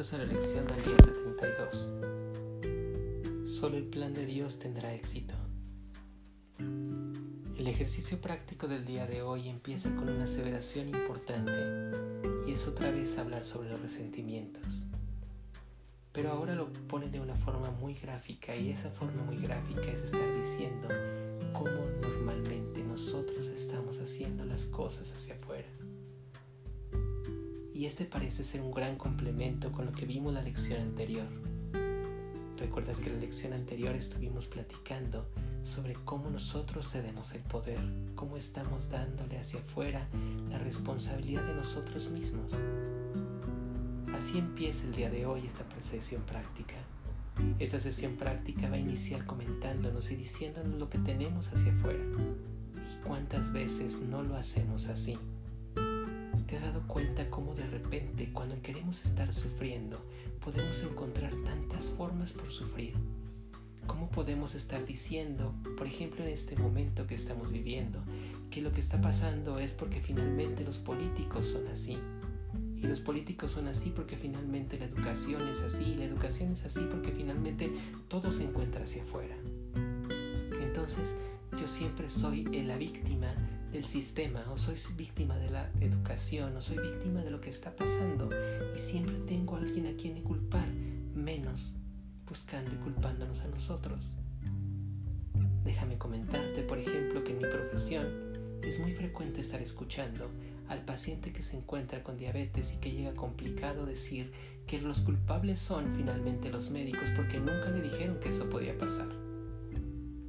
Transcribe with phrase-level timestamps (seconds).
[0.00, 1.92] A la lección del día 72.
[3.46, 5.34] Solo el plan de Dios tendrá éxito.
[6.58, 11.52] El ejercicio práctico del día de hoy empieza con una aseveración importante
[12.46, 14.86] y es otra vez hablar sobre los resentimientos.
[16.12, 20.00] Pero ahora lo pone de una forma muy gráfica y esa forma muy gráfica es
[20.00, 20.88] estar diciendo
[21.52, 25.68] cómo normalmente nosotros estamos haciendo las cosas hacia afuera
[27.80, 31.24] y este parece ser un gran complemento con lo que vimos la lección anterior.
[32.58, 35.26] Recuerdas que en la lección anterior estuvimos platicando
[35.62, 37.80] sobre cómo nosotros cedemos el poder,
[38.16, 40.06] cómo estamos dándole hacia afuera
[40.50, 42.52] la responsabilidad de nosotros mismos.
[44.14, 46.74] Así empieza el día de hoy esta sesión práctica.
[47.58, 52.04] Esta sesión práctica va a iniciar comentándonos y diciéndonos lo que tenemos hacia afuera
[52.76, 55.16] y cuántas veces no lo hacemos así.
[56.90, 60.04] ¿Te has dado cuenta cómo de repente cuando queremos estar sufriendo
[60.44, 62.94] podemos encontrar tantas formas por sufrir?
[63.86, 68.02] ¿Cómo podemos estar diciendo, por ejemplo en este momento que estamos viviendo,
[68.50, 71.96] que lo que está pasando es porque finalmente los políticos son así?
[72.76, 76.64] Y los políticos son así porque finalmente la educación es así, y la educación es
[76.64, 77.70] así porque finalmente
[78.08, 79.36] todo se encuentra hacia afuera.
[80.60, 81.14] Entonces,
[81.58, 83.32] yo siempre soy la víctima
[83.72, 87.74] del sistema, o soy víctima de la educación, o soy víctima de lo que está
[87.74, 88.28] pasando,
[88.74, 90.68] y siempre tengo a alguien a quien culpar,
[91.14, 91.72] menos
[92.28, 94.04] buscando y culpándonos a nosotros.
[95.64, 98.06] Déjame comentarte, por ejemplo, que en mi profesión
[98.62, 100.30] es muy frecuente estar escuchando
[100.68, 104.32] al paciente que se encuentra con diabetes y que llega complicado decir
[104.66, 109.19] que los culpables son finalmente los médicos porque nunca le dijeron que eso podía pasar.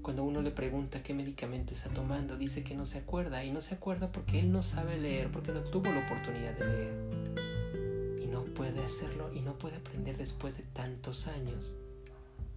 [0.02, 3.62] Cuando uno le pregunta qué medicamento está tomando, dice que no se acuerda y no
[3.62, 8.24] se acuerda porque él no sabe leer, porque no tuvo la oportunidad de leer.
[8.24, 11.76] Y no puede hacerlo y no puede aprender después de tantos años.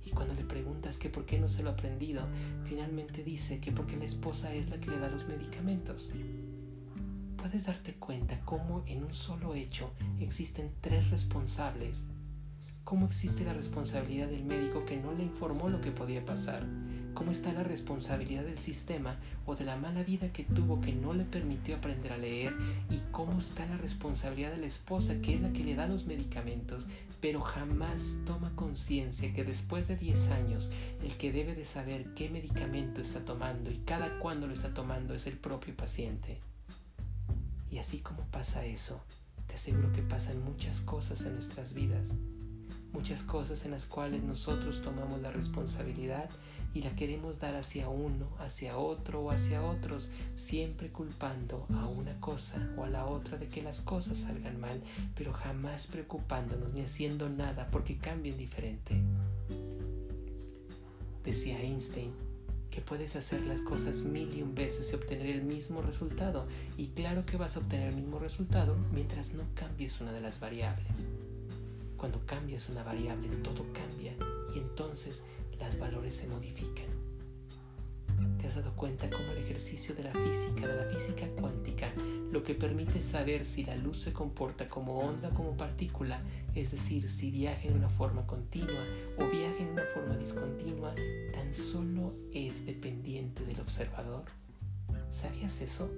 [0.07, 2.27] Y cuando le preguntas que por qué no se lo ha aprendido,
[2.65, 6.11] finalmente dice que porque la esposa es la que le da los medicamentos.
[7.37, 12.07] Puedes darte cuenta cómo en un solo hecho existen tres responsables.
[12.85, 16.67] Cómo existe la responsabilidad del médico que no le informó lo que podía pasar
[17.15, 19.17] cómo está la responsabilidad del sistema
[19.47, 22.53] o de la mala vida que tuvo que no le permitió aprender a leer
[22.91, 26.07] y cómo está la responsabilidad de la esposa que es la que le da los
[26.07, 26.87] medicamentos,
[27.21, 30.71] pero jamás toma conciencia que después de 10 años
[31.03, 35.15] el que debe de saber qué medicamento está tomando y cada cuándo lo está tomando
[35.15, 36.41] es el propio paciente.
[37.71, 39.03] Y así como pasa eso,
[39.47, 42.11] te aseguro que pasan muchas cosas en nuestras vidas
[43.05, 46.31] muchas cosas en las cuales nosotros tomamos la responsabilidad
[46.73, 52.19] y la queremos dar hacia uno, hacia otro o hacia otros, siempre culpando a una
[52.19, 54.81] cosa o a la otra de que las cosas salgan mal,
[55.15, 58.99] pero jamás preocupándonos ni haciendo nada porque cambien diferente.
[61.27, 62.11] Decía Einstein
[62.71, 66.47] que puedes hacer las cosas mil y un veces y obtener el mismo resultado,
[66.79, 70.41] y claro que vas a obtener el mismo resultado mientras no cambies una de las
[70.41, 71.11] variables.
[72.05, 74.13] Cuando cambias una variable, todo cambia
[74.55, 75.25] y entonces
[75.59, 76.85] los valores se modifican.
[78.39, 81.91] ¿Te has dado cuenta cómo el ejercicio de la física, de la física cuántica,
[82.31, 86.21] lo que permite saber si la luz se comporta como onda o como partícula,
[86.55, 88.85] es decir, si viaja en una forma continua
[89.19, 90.95] o viaja en una forma discontinua,
[91.33, 94.25] tan solo es dependiente del observador?
[95.09, 95.91] ¿Sabías eso?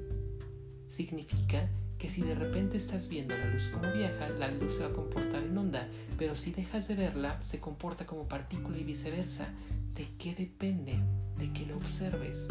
[0.86, 1.68] Significa
[1.98, 4.92] que si de repente estás viendo la luz como viaja, la luz se va a
[4.92, 9.48] comportar en onda, pero si dejas de verla, se comporta como partícula y viceversa.
[9.94, 10.98] ¿De qué depende?
[11.38, 12.46] De que lo observes.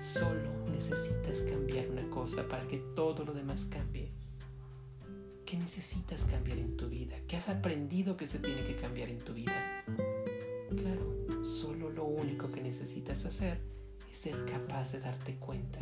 [0.00, 4.10] Solo necesitas cambiar una cosa para que todo lo demás cambie.
[5.44, 7.16] ¿Qué necesitas cambiar en tu vida?
[7.26, 9.84] ¿Qué has aprendido que se tiene que cambiar en tu vida?
[10.68, 13.58] Claro, solo lo único que necesitas hacer
[14.10, 15.80] es ser capaz de darte cuenta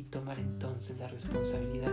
[0.00, 1.92] y tomar entonces la responsabilidad.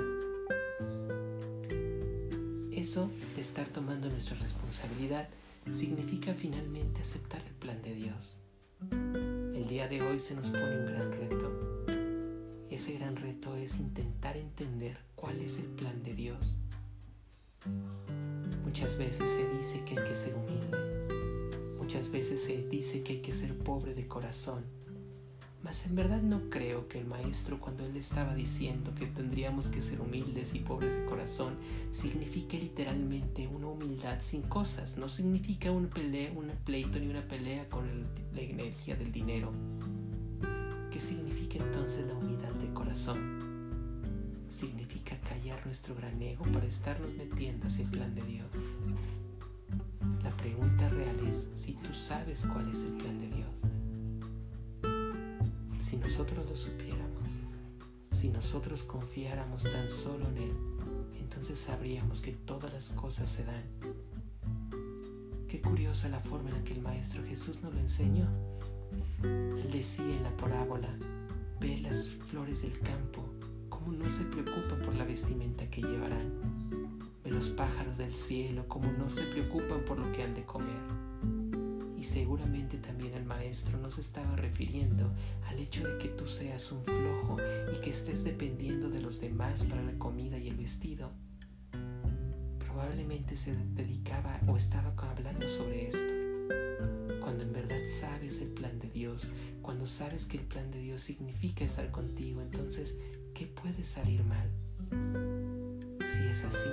[2.71, 5.27] Eso de estar tomando nuestra responsabilidad
[5.71, 8.37] significa finalmente aceptar el plan de Dios.
[8.91, 11.83] El día de hoy se nos pone un gran reto.
[12.69, 16.55] Ese gran reto es intentar entender cuál es el plan de Dios.
[18.63, 21.75] Muchas veces se dice que hay que ser humilde.
[21.77, 24.76] Muchas veces se dice que hay que ser pobre de corazón
[25.67, 29.81] mas en verdad no creo que el maestro cuando él estaba diciendo que tendríamos que
[29.81, 31.55] ser humildes y pobres de corazón
[31.91, 37.67] signifique literalmente una humildad sin cosas, no significa un pelea, un pleito ni una pelea
[37.67, 37.85] con
[38.33, 39.51] la energía del dinero.
[40.89, 43.97] ¿Qué significa entonces la humildad de corazón?
[44.47, 48.47] Significa callar nuestro gran ego para estarnos metiendo hacia el plan de Dios.
[50.37, 53.76] pregunta real es si tú sabes cuál es el plan de Dios.
[55.87, 57.29] Si nosotros lo supiéramos,
[58.11, 60.51] si nosotros confiáramos tan solo en Él,
[61.17, 63.63] entonces sabríamos que todas las cosas se dan.
[65.47, 68.27] Qué curiosa la forma en la que el Maestro Jesús nos lo enseñó.
[69.23, 70.93] Él decía en la parábola,
[71.61, 73.23] ve las flores del campo,
[73.69, 76.99] cómo no se preocupan por la vestimenta que llevarán.
[77.23, 80.86] Ve los pájaros del cielo, cómo no se preocupan por lo que han de comer.
[82.07, 85.11] Seguramente también el Maestro nos estaba refiriendo
[85.45, 87.35] al hecho de que tú seas un flojo
[87.73, 91.11] y que estés dependiendo de los demás para la comida y el vestido.
[92.59, 96.13] Probablemente se dedicaba o estaba hablando sobre esto
[97.19, 99.27] cuando en verdad sabes el plan de Dios,
[99.61, 102.95] cuando sabes que el plan de Dios significa estar contigo, entonces,
[103.33, 104.49] ¿qué puede salir mal?
[105.99, 106.69] Si es así,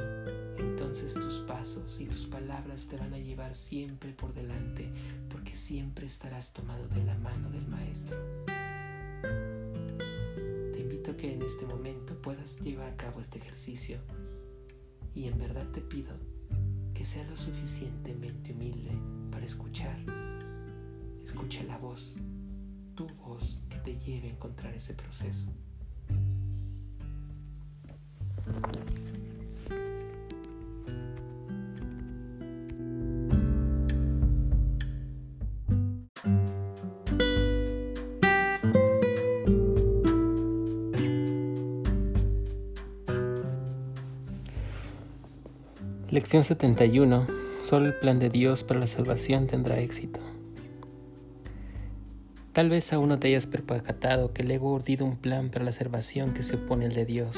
[0.64, 4.90] entonces tus pasos y tus palabras te van a llevar siempre por delante,
[5.31, 8.16] porque siempre estarás tomado de la mano del Maestro.
[10.72, 13.99] Te invito a que en este momento puedas llevar a cabo este ejercicio
[15.14, 16.16] y en verdad te pido
[16.94, 18.93] que seas lo suficientemente humilde
[19.31, 19.99] para escuchar
[21.25, 22.14] Escucha la voz,
[22.94, 25.50] tu voz que te lleve a encontrar ese proceso.
[46.14, 47.26] Lección 71.
[47.64, 50.20] Solo el plan de Dios para la salvación tendrá éxito.
[52.52, 55.64] Tal vez aún no te hayas percatado que el ego ha urdido un plan para
[55.64, 57.37] la salvación que se opone al de Dios.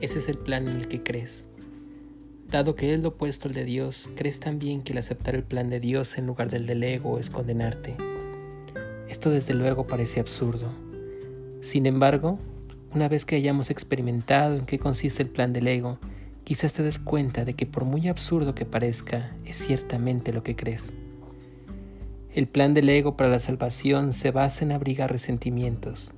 [0.00, 1.48] Ese es el plan en el que crees.
[2.46, 5.68] Dado que es lo opuesto al de Dios, crees también que el aceptar el plan
[5.68, 7.96] de Dios en lugar del del ego es condenarte.
[9.08, 10.72] Esto desde luego parece absurdo.
[11.60, 12.38] Sin embargo,
[12.94, 15.98] una vez que hayamos experimentado en qué consiste el plan del ego,
[16.48, 20.56] quizás te des cuenta de que por muy absurdo que parezca, es ciertamente lo que
[20.56, 20.94] crees.
[22.32, 26.14] El plan del ego para la salvación se basa en abrigar resentimientos.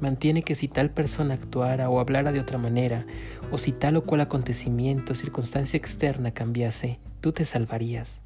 [0.00, 3.04] Mantiene que si tal persona actuara o hablara de otra manera,
[3.50, 8.22] o si tal o cual acontecimiento o circunstancia externa cambiase, tú te salvarías.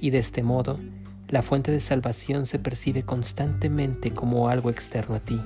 [0.00, 0.78] Y de este modo,
[1.30, 5.40] la fuente de salvación se percibe constantemente como algo externo a ti.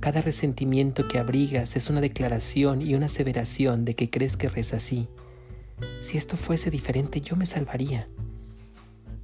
[0.00, 4.74] Cada resentimiento que abrigas es una declaración y una aseveración de que crees que eres
[4.74, 5.08] así.
[6.00, 8.08] Si esto fuese diferente, yo me salvaría.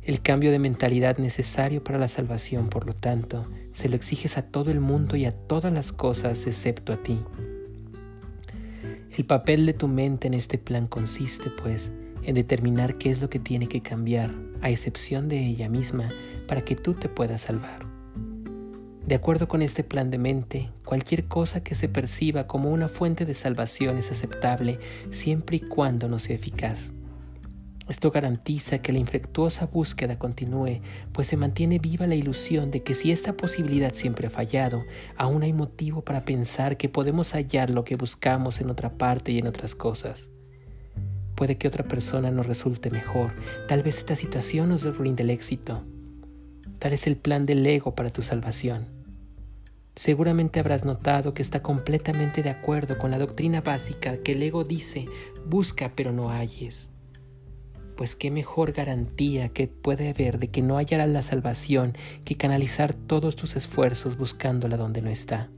[0.02, 4.42] El cambio de mentalidad necesario para la salvación, por lo tanto, se lo exiges a
[4.42, 7.20] todo el mundo y a todas las cosas excepto a ti.
[9.16, 11.92] El papel de tu mente en este plan consiste, pues,
[12.24, 16.08] en determinar qué es lo que tiene que cambiar, a excepción de ella misma,
[16.48, 17.91] para que tú te puedas salvar.
[19.12, 23.26] De acuerdo con este plan de mente, cualquier cosa que se perciba como una fuente
[23.26, 24.78] de salvación es aceptable
[25.10, 26.94] siempre y cuando no sea eficaz.
[27.90, 30.80] Esto garantiza que la infructuosa búsqueda continúe,
[31.12, 34.82] pues se mantiene viva la ilusión de que si esta posibilidad siempre ha fallado,
[35.18, 39.40] aún hay motivo para pensar que podemos hallar lo que buscamos en otra parte y
[39.40, 40.30] en otras cosas.
[41.34, 43.34] Puede que otra persona nos resulte mejor,
[43.68, 45.84] tal vez esta situación nos brinde el éxito.
[46.78, 49.01] Tal es el plan del ego para tu salvación.
[49.94, 54.64] Seguramente habrás notado que está completamente de acuerdo con la doctrina básica que el ego
[54.64, 55.06] dice,
[55.46, 56.88] busca pero no halles
[57.96, 62.94] pues qué mejor garantía que puede haber de que no hallarás la salvación que canalizar
[62.94, 65.50] todos tus esfuerzos buscándola donde no está.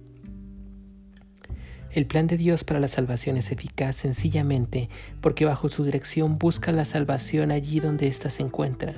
[1.91, 4.89] El plan de Dios para la salvación es eficaz sencillamente
[5.21, 8.95] porque bajo su dirección busca la salvación allí donde ésta se encuentra.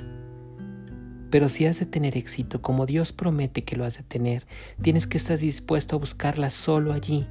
[1.37, 4.47] Pero si has de tener éxito como Dios promete que lo has de tener,
[4.81, 7.27] tienes que estar dispuesto a buscarla solo allí,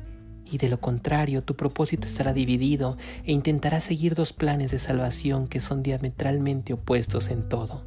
[0.46, 5.48] y de lo contrario tu propósito estará dividido e intentarás seguir dos planes de salvación
[5.48, 7.84] que son diametralmente opuestos en todo.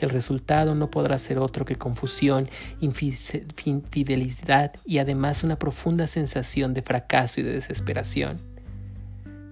[0.00, 2.48] El resultado no podrá ser otro que confusión,
[2.80, 8.38] infidelidad y además una profunda sensación de fracaso y de desesperación.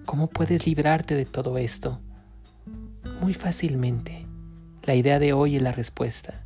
[0.07, 1.99] ¿Cómo puedes librarte de todo esto?
[3.21, 4.30] Muy fácilmente.
[4.83, 6.43] La idea de hoy es la respuesta.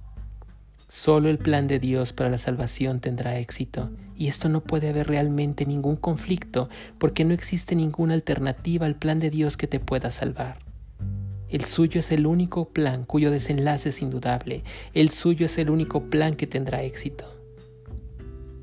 [0.89, 5.07] Solo el plan de Dios para la salvación tendrá éxito, y esto no puede haber
[5.07, 10.11] realmente ningún conflicto porque no existe ninguna alternativa al plan de Dios que te pueda
[10.11, 10.59] salvar.
[11.47, 16.09] El suyo es el único plan cuyo desenlace es indudable, el suyo es el único
[16.09, 17.33] plan que tendrá éxito.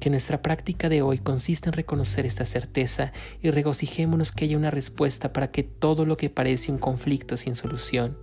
[0.00, 4.70] Que nuestra práctica de hoy consiste en reconocer esta certeza y regocijémonos que haya una
[4.70, 8.18] respuesta para que todo lo que parece un conflicto sin solución.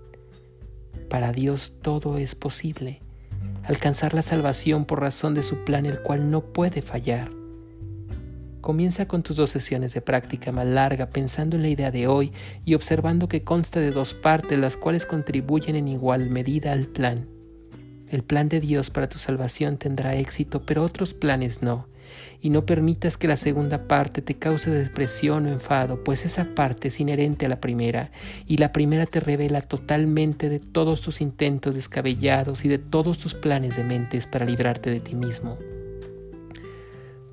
[1.09, 3.01] Para Dios todo es posible.
[3.63, 7.31] Alcanzar la salvación por razón de su plan el cual no puede fallar.
[8.61, 12.31] Comienza con tus dos sesiones de práctica más larga pensando en la idea de hoy
[12.65, 17.27] y observando que consta de dos partes las cuales contribuyen en igual medida al plan.
[18.09, 21.87] El plan de Dios para tu salvación tendrá éxito, pero otros planes no.
[22.41, 26.87] Y no permitas que la segunda parte te cause depresión o enfado, pues esa parte
[26.87, 28.11] es inherente a la primera,
[28.45, 33.33] y la primera te revela totalmente de todos tus intentos descabellados y de todos tus
[33.33, 35.57] planes de mentes para librarte de ti mismo.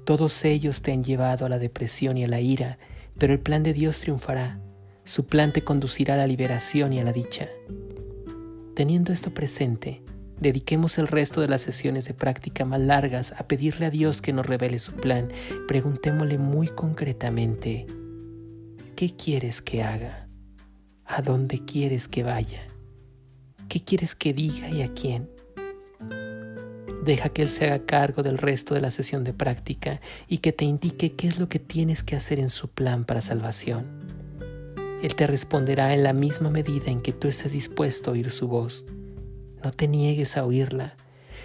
[0.05, 2.79] Todos ellos te han llevado a la depresión y a la ira,
[3.19, 4.61] pero el plan de Dios triunfará.
[5.05, 7.49] Su plan te conducirá a la liberación y a la dicha.
[8.75, 10.03] Teniendo esto presente,
[10.41, 14.33] dediquemos el resto de las sesiones de práctica más largas a pedirle a Dios que
[14.33, 15.31] nos revele su plan.
[15.69, 17.87] Preguntémosle muy concretamente,
[18.95, 20.29] ¿qué quieres que haga?
[21.05, 22.67] ¿A dónde quieres que vaya?
[23.69, 25.31] ¿Qué quieres que diga y a quién?
[27.05, 30.53] Deja que Él se haga cargo del resto de la sesión de práctica y que
[30.53, 33.87] te indique qué es lo que tienes que hacer en su plan para salvación.
[35.03, 38.49] Él te responderá en la misma medida en que tú estés dispuesto a oír su
[38.49, 38.85] voz.
[39.63, 40.95] No te niegues a oírla.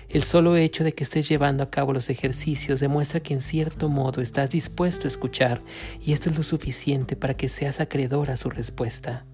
[0.10, 3.88] El solo hecho de que estés llevando a cabo los ejercicios demuestra que en cierto
[3.88, 5.62] modo estás dispuesto a escuchar
[6.06, 9.26] y esto es lo suficiente para que seas acreedor a su respuesta.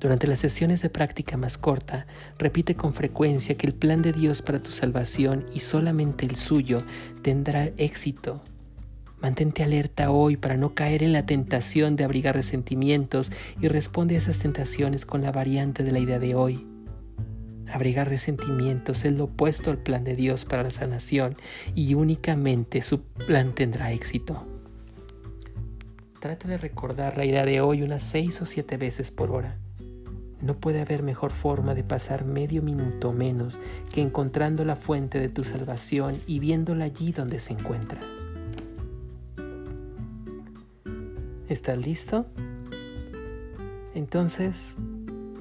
[0.00, 2.06] Durante las sesiones de práctica más corta,
[2.36, 6.78] repite con frecuencia que el plan de Dios para tu salvación y solamente el suyo
[7.22, 8.36] tendrá éxito.
[9.20, 13.30] Mantente alerta hoy para no caer en la tentación de abrigar resentimientos
[13.60, 16.73] y responde a esas tentaciones con la variante de la idea de hoy.
[17.74, 21.36] Abrigar resentimientos es lo opuesto al plan de Dios para la sanación
[21.74, 24.46] y únicamente su plan tendrá éxito.
[26.20, 29.58] Trata de recordar la idea de hoy unas seis o siete veces por hora.
[30.40, 33.58] No puede haber mejor forma de pasar medio minuto menos
[33.92, 38.00] que encontrando la fuente de tu salvación y viéndola allí donde se encuentra.
[41.48, 42.26] ¿Estás listo?
[43.96, 44.76] Entonces,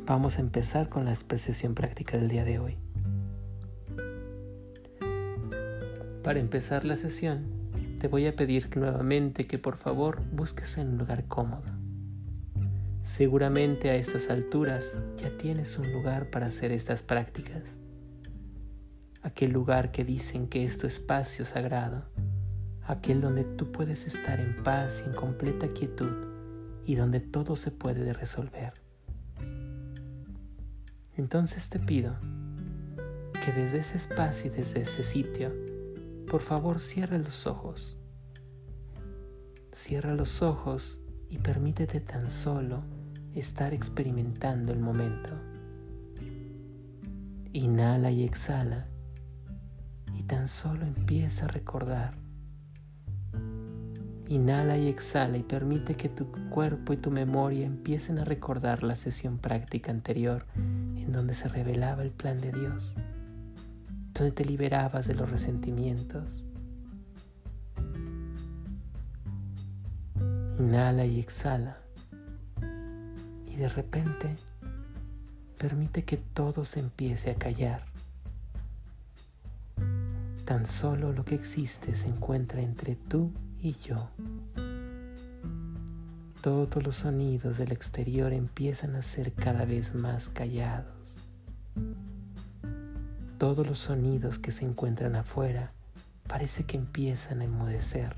[0.06, 2.78] vamos a empezar con la expresión práctica del día de hoy.
[6.24, 7.46] Para empezar la sesión,
[8.00, 11.64] te voy a pedir nuevamente que por favor busques en un lugar cómodo.
[13.02, 17.78] Seguramente a estas alturas ya tienes un lugar para hacer estas prácticas.
[19.22, 22.06] Aquel lugar que dicen que es tu espacio sagrado.
[22.86, 26.12] Aquel donde tú puedes estar en paz y en completa quietud
[26.86, 28.74] y donde todo se puede resolver.
[31.16, 32.16] Entonces te pido
[33.46, 35.54] que desde ese espacio y desde ese sitio,
[36.30, 37.98] por favor cierre los ojos.
[39.72, 42.84] Cierra los ojos y permítete tan solo
[43.34, 45.30] estar experimentando el momento.
[47.52, 48.88] Inhala y exhala
[50.16, 52.23] y tan solo empieza a recordar.
[54.30, 58.96] Inhala y exhala y permite que tu cuerpo y tu memoria empiecen a recordar la
[58.96, 62.96] sesión práctica anterior en donde se revelaba el plan de Dios,
[64.14, 66.24] donde te liberabas de los resentimientos.
[70.58, 71.78] Inhala y exhala.
[73.46, 74.36] Y de repente
[75.58, 77.84] permite que todo se empiece a callar.
[80.46, 84.10] Tan solo lo que existe se encuentra entre tú y yo.
[86.42, 90.94] Todos los sonidos del exterior empiezan a ser cada vez más callados.
[93.38, 95.72] Todos los sonidos que se encuentran afuera
[96.28, 98.16] parece que empiezan a enmudecer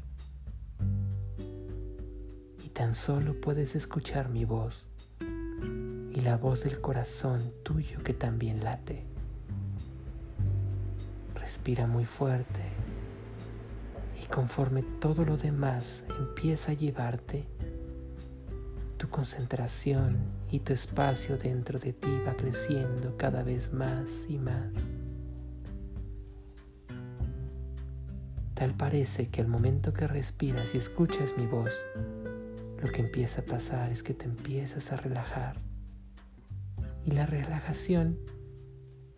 [2.76, 4.86] tan solo puedes escuchar mi voz
[5.22, 9.06] y la voz del corazón tuyo que también late.
[11.36, 12.75] Respira muy fuerte y
[14.36, 17.46] conforme todo lo demás empieza a llevarte,
[18.98, 20.18] tu concentración
[20.52, 24.74] y tu espacio dentro de ti va creciendo cada vez más y más.
[28.56, 31.72] Tal parece que al momento que respiras y escuchas mi voz,
[32.82, 35.62] lo que empieza a pasar es que te empiezas a relajar.
[37.06, 38.20] Y la relajación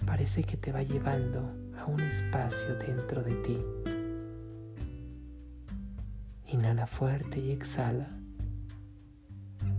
[0.05, 1.39] parece que te va llevando
[1.75, 3.57] a un espacio dentro de ti.
[6.47, 8.07] Inhala fuerte y exhala.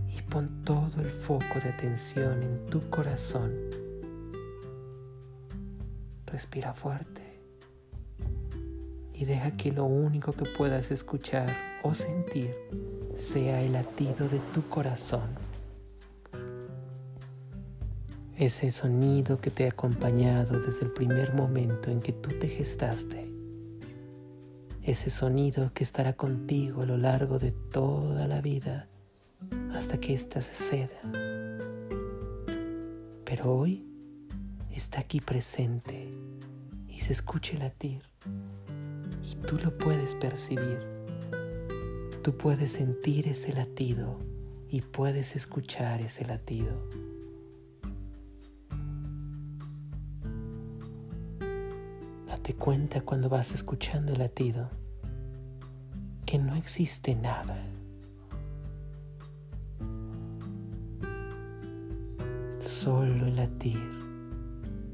[0.07, 3.53] Y pon todo el foco de atención en tu corazón.
[6.25, 7.29] Respira fuerte
[9.19, 11.49] y deja que lo único que puedas escuchar
[11.83, 12.55] o sentir
[13.17, 15.27] sea el latido de tu corazón.
[18.37, 23.28] Ese sonido que te ha acompañado desde el primer momento en que tú te gestaste.
[24.89, 28.87] Ese sonido que estará contigo a lo largo de toda la vida
[29.71, 30.99] hasta que ésta se ceda.
[33.23, 33.85] Pero hoy
[34.71, 36.11] está aquí presente
[36.87, 38.01] y se escucha latir.
[39.23, 40.79] Y tú lo puedes percibir.
[42.23, 44.17] Tú puedes sentir ese latido
[44.71, 46.89] y puedes escuchar ese latido.
[52.59, 54.69] Cuenta cuando vas escuchando el latido
[56.25, 57.57] que no existe nada.
[62.59, 63.79] Solo el latir,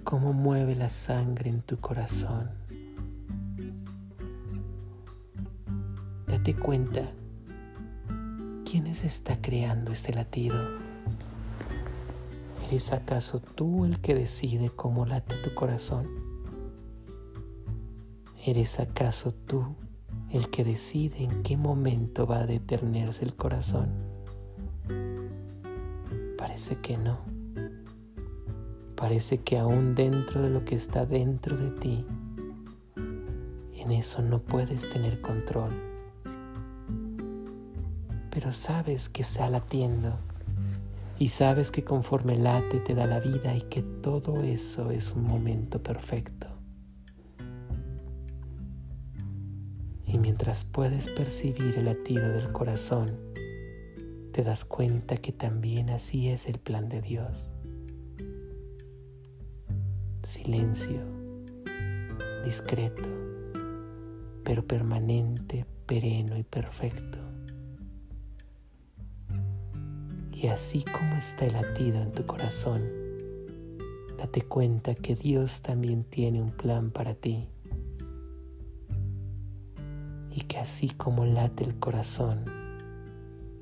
[0.03, 2.51] cómo mueve la sangre en tu corazón.
[6.27, 7.11] Date cuenta,
[8.63, 10.55] ¿quién está creando este latido?
[12.67, 16.24] ¿Eres acaso tú el que decide cómo late tu corazón?
[18.47, 19.75] ¿Eres acaso tú
[20.29, 23.89] el que decide en qué momento va a detenerse el corazón?
[26.37, 27.17] Parece que no.
[28.95, 32.05] Parece que aún dentro de lo que está dentro de ti,
[33.73, 35.71] en eso no puedes tener control.
[38.29, 40.19] Pero sabes que está latiendo
[41.17, 45.23] y sabes que conforme late te da la vida y que todo eso es un
[45.23, 46.44] momento perfecto.
[50.07, 53.17] Y mientras puedes percibir el latido del corazón,
[54.31, 57.51] te das cuenta que también así es el plan de Dios.
[60.23, 61.01] Silencio,
[62.43, 63.07] discreto,
[64.43, 67.19] pero permanente, pereno y perfecto.
[70.31, 72.83] Y así como está el latido en tu corazón,
[74.17, 77.49] date cuenta que Dios también tiene un plan para ti
[80.65, 82.43] así como late el corazón,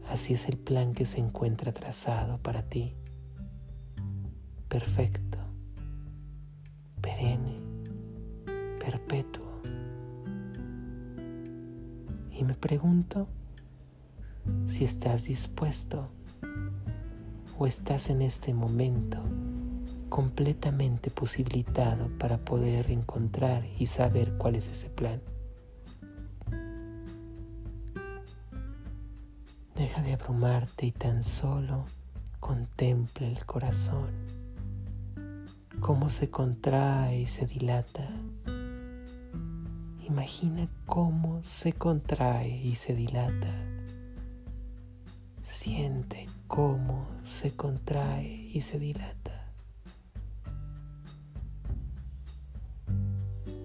[0.09, 2.93] así es el plan que se encuentra trazado para ti.
[4.69, 5.37] Perfecto,
[7.01, 7.59] perenne,
[8.79, 9.51] perpetuo.
[12.31, 13.27] Y me pregunto
[14.65, 16.07] si estás dispuesto
[17.59, 19.21] o estás en este momento
[20.07, 25.21] completamente posibilitado para poder encontrar y saber cuál es ese plan.
[29.93, 31.86] Deja de abrumarte y tan solo
[32.39, 34.10] contempla el corazón,
[35.82, 38.10] cómo se contrae y se dilata.
[40.01, 43.53] Imagina cómo se contrae y se dilata.
[45.43, 49.53] Siente cómo se contrae y se dilata.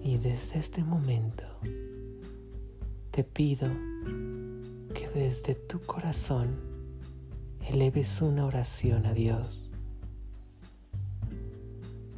[0.03, 1.45] Y desde este momento
[3.09, 3.67] te pido
[5.19, 6.59] desde tu corazón
[7.67, 9.69] eleves una oración a Dios,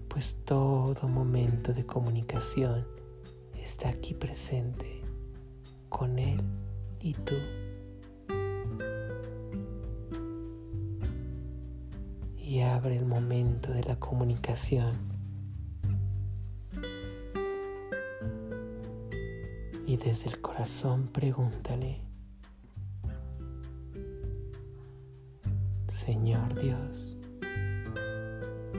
[0.07, 2.85] pues todo momento de comunicación
[3.55, 5.01] está aquí presente
[5.89, 6.41] con Él
[6.99, 7.35] y tú.
[12.37, 14.91] Y abre el momento de la comunicación.
[19.87, 22.10] Y desde el corazón pregúntale,
[26.61, 27.17] Dios,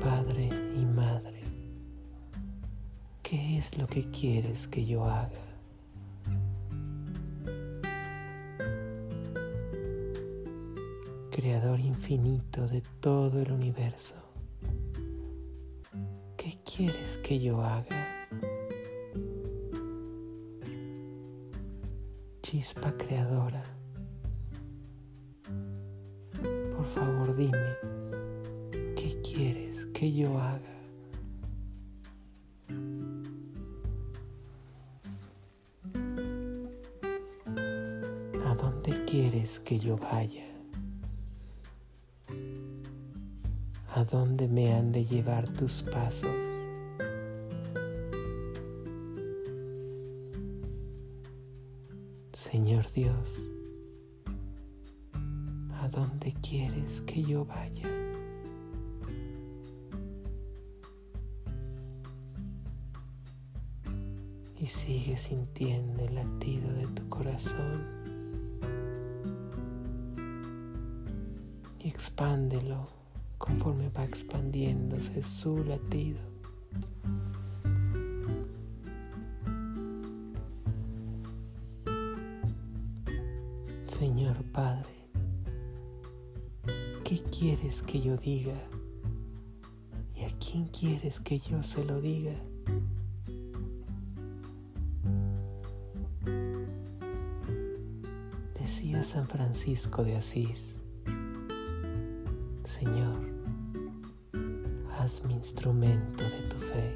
[0.00, 1.42] Padre y Madre,
[3.24, 5.30] ¿qué es lo que quieres que yo haga?
[11.32, 14.14] Creador infinito de todo el universo,
[16.36, 18.28] ¿qué quieres que yo haga?
[22.42, 23.81] Chispa creadora
[26.92, 27.76] favor dime,
[28.94, 30.60] ¿qué quieres que yo haga?
[38.46, 40.46] ¿A dónde quieres que yo vaya?
[43.94, 46.30] ¿A dónde me han de llevar tus pasos?
[52.32, 53.40] Señor Dios,
[55.94, 57.88] a dónde quieres que yo vaya.
[64.62, 67.82] y sigue sintiendo el latido de tu corazón.
[71.80, 72.86] Y expándelo
[73.38, 76.31] conforme va expandiéndose su latido.
[87.72, 88.68] Quieres que yo diga?
[90.14, 92.34] ¿Y a quién quieres que yo se lo diga?
[98.60, 100.78] Decía San Francisco de Asís,
[102.64, 103.18] Señor,
[104.98, 106.94] hazme instrumento de tu fe.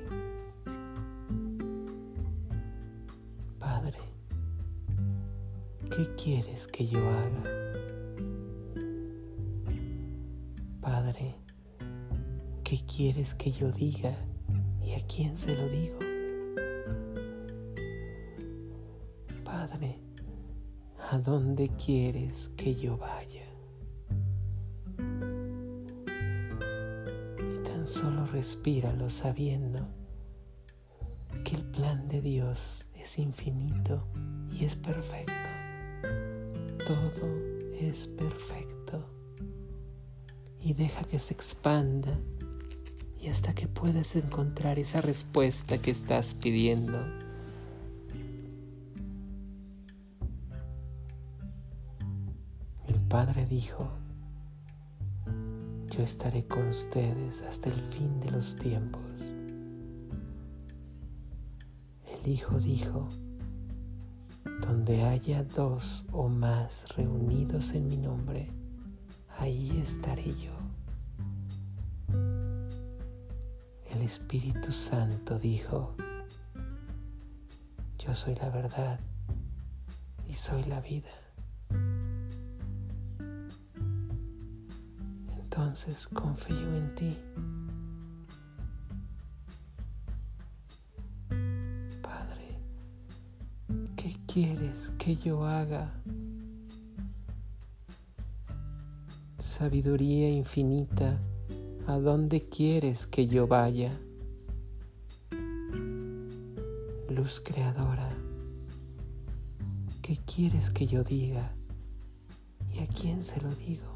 [3.59, 3.99] Padre,
[5.91, 7.66] ¿qué quieres que yo haga?
[12.97, 14.17] Quieres que yo diga
[14.83, 15.99] y a quién se lo digo?
[19.45, 19.99] Padre,
[21.11, 23.45] ¿a dónde quieres que yo vaya?
[27.39, 29.87] Y tan solo respíralo sabiendo
[31.45, 34.07] que el plan de Dios es infinito
[34.51, 35.35] y es perfecto.
[36.87, 37.29] Todo
[37.79, 39.05] es perfecto.
[40.63, 42.19] Y deja que se expanda
[43.21, 46.99] y hasta que puedas encontrar esa respuesta que estás pidiendo.
[53.09, 53.89] Padre dijo,
[55.91, 59.01] yo estaré con ustedes hasta el fin de los tiempos.
[62.05, 63.09] El Hijo dijo,
[64.61, 68.51] donde haya dos o más reunidos en mi nombre,
[69.39, 70.56] ahí estaré yo.
[74.07, 75.97] Espíritu Santo dijo,
[77.99, 79.01] yo soy la verdad
[80.29, 81.11] y soy la vida.
[85.57, 87.17] entonces confío en ti.
[92.03, 92.61] Padre,
[93.97, 95.95] ¿qué quieres que yo haga?
[99.39, 101.19] Sabiduría infinita,
[101.87, 103.93] ¿a dónde quieres que yo vaya?
[107.09, 108.11] Luz creadora,
[110.03, 111.55] ¿qué quieres que yo diga?
[112.73, 113.87] ¿Y a quién se lo digo?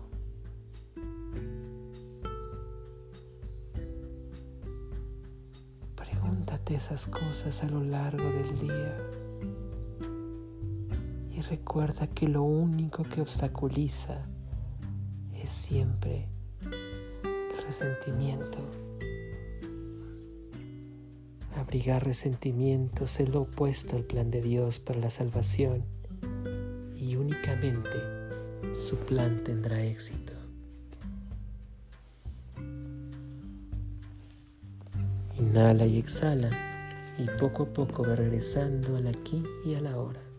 [5.96, 8.96] Pregúntate esas cosas a lo largo del día
[11.33, 14.26] y recuerda que lo único que obstaculiza
[15.35, 16.29] es siempre
[17.70, 18.59] resentimiento.
[21.56, 25.85] Abrigar resentimientos es lo opuesto al plan de Dios para la salvación
[26.96, 27.96] y únicamente
[28.74, 30.33] su plan tendrá éxito.
[35.38, 36.50] Inhala y exhala
[37.18, 40.30] y poco a poco va regresando al aquí y a la hora.